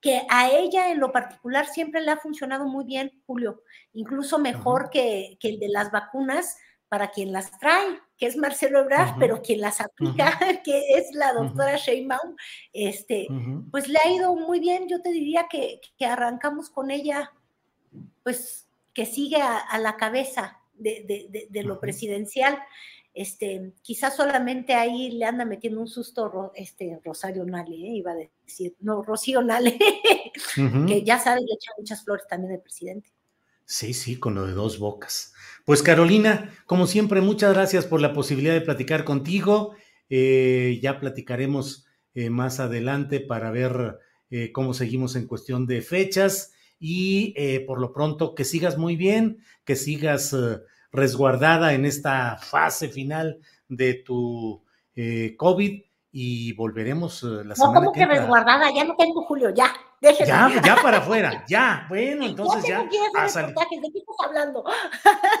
que 0.00 0.22
a 0.30 0.50
ella 0.50 0.90
en 0.90 1.00
lo 1.00 1.12
particular 1.12 1.66
siempre 1.66 2.00
le 2.00 2.10
ha 2.10 2.16
funcionado 2.16 2.66
muy 2.66 2.84
bien, 2.84 3.22
Julio, 3.26 3.62
incluso 3.92 4.38
mejor 4.38 4.88
que, 4.90 5.36
que, 5.40 5.50
el 5.50 5.58
de 5.58 5.68
las 5.68 5.90
vacunas 5.90 6.56
para 6.88 7.10
quien 7.10 7.32
las 7.32 7.58
trae, 7.58 8.00
que 8.16 8.26
es 8.26 8.36
Marcelo 8.36 8.80
Ebrard, 8.80 9.18
pero 9.18 9.42
quien 9.42 9.60
las 9.60 9.80
aplica, 9.80 10.38
que 10.64 10.94
es 10.96 11.12
la 11.14 11.32
doctora 11.32 11.76
Sheinbaum, 11.76 12.36
este, 12.72 13.26
pues 13.70 13.88
le 13.88 13.98
ha 13.98 14.10
ido 14.10 14.34
muy 14.36 14.60
bien, 14.60 14.88
yo 14.88 15.02
te 15.02 15.10
diría 15.10 15.46
que, 15.50 15.80
que 15.98 16.06
arrancamos 16.06 16.70
con 16.70 16.90
ella, 16.90 17.32
pues 18.22 18.63
que 18.94 19.06
sigue 19.06 19.42
a, 19.42 19.78
la 19.78 19.96
cabeza 19.96 20.60
de, 20.74 21.62
lo 21.64 21.80
presidencial. 21.80 22.58
Este, 23.12 23.72
quizás 23.82 24.16
solamente 24.16 24.74
ahí 24.74 25.10
le 25.12 25.24
anda 25.24 25.44
metiendo 25.44 25.80
un 25.80 25.86
susto 25.86 26.52
este, 26.56 26.98
Rosario 27.04 27.44
Nale, 27.44 27.76
¿eh? 27.76 27.96
iba 27.96 28.10
a 28.12 28.16
decir, 28.44 28.74
no, 28.80 29.02
Rocío 29.02 29.40
Nale, 29.40 29.78
que 30.88 31.04
ya 31.04 31.18
sabes, 31.20 31.42
le 31.42 31.54
echa 31.54 31.70
muchas 31.78 32.04
flores 32.04 32.26
también 32.28 32.54
al 32.54 32.60
presidente. 32.60 33.10
Sí, 33.66 33.94
sí, 33.94 34.18
con 34.18 34.34
lo 34.34 34.46
de 34.46 34.52
dos 34.52 34.78
bocas. 34.78 35.32
Pues 35.64 35.82
Carolina, 35.82 36.52
como 36.66 36.86
siempre, 36.86 37.20
muchas 37.20 37.54
gracias 37.54 37.86
por 37.86 38.00
la 38.00 38.12
posibilidad 38.12 38.52
de 38.52 38.60
platicar 38.60 39.04
contigo. 39.04 39.74
Eh, 40.10 40.80
ya 40.82 40.98
platicaremos 41.00 41.86
eh, 42.14 42.30
más 42.30 42.60
adelante 42.60 43.20
para 43.20 43.50
ver 43.50 43.98
cómo 44.52 44.74
seguimos 44.74 45.14
en 45.14 45.28
cuestión 45.28 45.64
de 45.68 45.80
fechas 45.80 46.53
y 46.78 47.34
por 47.66 47.80
lo 47.80 47.92
pronto 47.92 48.34
que 48.34 48.44
sigas 48.44 48.76
muy 48.78 48.96
bien, 48.96 49.38
que 49.64 49.76
sigas 49.76 50.34
resguardada 50.94 51.74
en 51.74 51.84
esta 51.84 52.36
fase 52.38 52.88
final 52.88 53.38
de 53.68 53.94
tu 53.94 54.62
eh, 54.94 55.34
COVID 55.36 55.82
y 56.12 56.52
volveremos 56.52 57.24
eh, 57.24 57.44
la 57.44 57.56
semana 57.56 57.80
no, 57.80 57.86
¿cómo 57.86 57.92
que, 57.92 58.06
resguardada? 58.06 58.72
Ya 58.72 58.84
no 58.84 58.94
tengo 58.94 59.24
Julio, 59.24 59.50
ya. 59.50 59.66
Déjeme. 60.00 60.28
Ya, 60.28 60.62
ya 60.62 60.76
para 60.80 60.98
afuera, 60.98 61.44
ya. 61.48 61.86
Bueno, 61.88 62.26
entonces 62.26 62.62
ya. 62.62 62.78
ya 62.78 62.82
¿De 62.82 62.88
qué 62.88 63.98
estás 63.98 64.16
hablando? 64.24 64.62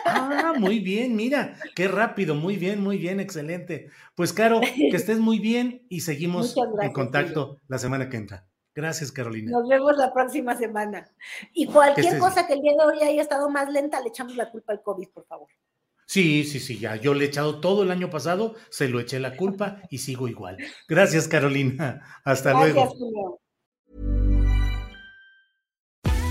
Ah, 0.04 0.54
muy 0.58 0.80
bien, 0.80 1.14
mira, 1.14 1.54
qué 1.76 1.86
rápido, 1.86 2.34
muy 2.34 2.56
bien, 2.56 2.82
muy 2.82 2.98
bien, 2.98 3.20
excelente. 3.20 3.90
Pues, 4.16 4.32
Caro, 4.32 4.60
que 4.60 4.88
estés 4.96 5.20
muy 5.20 5.38
bien 5.38 5.86
y 5.88 6.00
seguimos 6.00 6.56
en 6.80 6.92
contacto 6.92 7.60
la 7.68 7.78
semana 7.78 8.08
que 8.08 8.16
entra. 8.16 8.48
Gracias, 8.74 9.12
Carolina. 9.12 9.52
Nos 9.52 9.68
vemos 9.68 9.96
la 9.96 10.12
próxima 10.12 10.56
semana. 10.56 11.08
Y 11.52 11.66
cualquier 11.66 12.18
cosa 12.18 12.46
que 12.46 12.54
el 12.54 12.60
día 12.60 12.72
de 12.72 12.84
hoy 12.84 13.02
haya 13.02 13.22
estado 13.22 13.48
más 13.48 13.70
lenta, 13.70 14.00
le 14.00 14.08
echamos 14.08 14.34
la 14.36 14.50
culpa 14.50 14.72
al 14.72 14.82
COVID, 14.82 15.08
por 15.10 15.24
favor. 15.26 15.48
Sí, 16.06 16.44
sí, 16.44 16.60
sí, 16.60 16.78
ya. 16.78 16.96
Yo 16.96 17.14
le 17.14 17.24
he 17.24 17.28
echado 17.28 17.60
todo 17.60 17.82
el 17.82 17.90
año 17.90 18.10
pasado, 18.10 18.54
se 18.68 18.88
lo 18.88 19.00
eché 19.00 19.20
la 19.20 19.36
culpa 19.36 19.80
y 19.90 19.98
sigo 19.98 20.28
igual. 20.28 20.58
Gracias, 20.88 21.28
Carolina. 21.28 22.20
Hasta 22.24 22.50
Gracias, 22.50 22.74
luego. 22.74 22.90
Julio. 22.90 23.40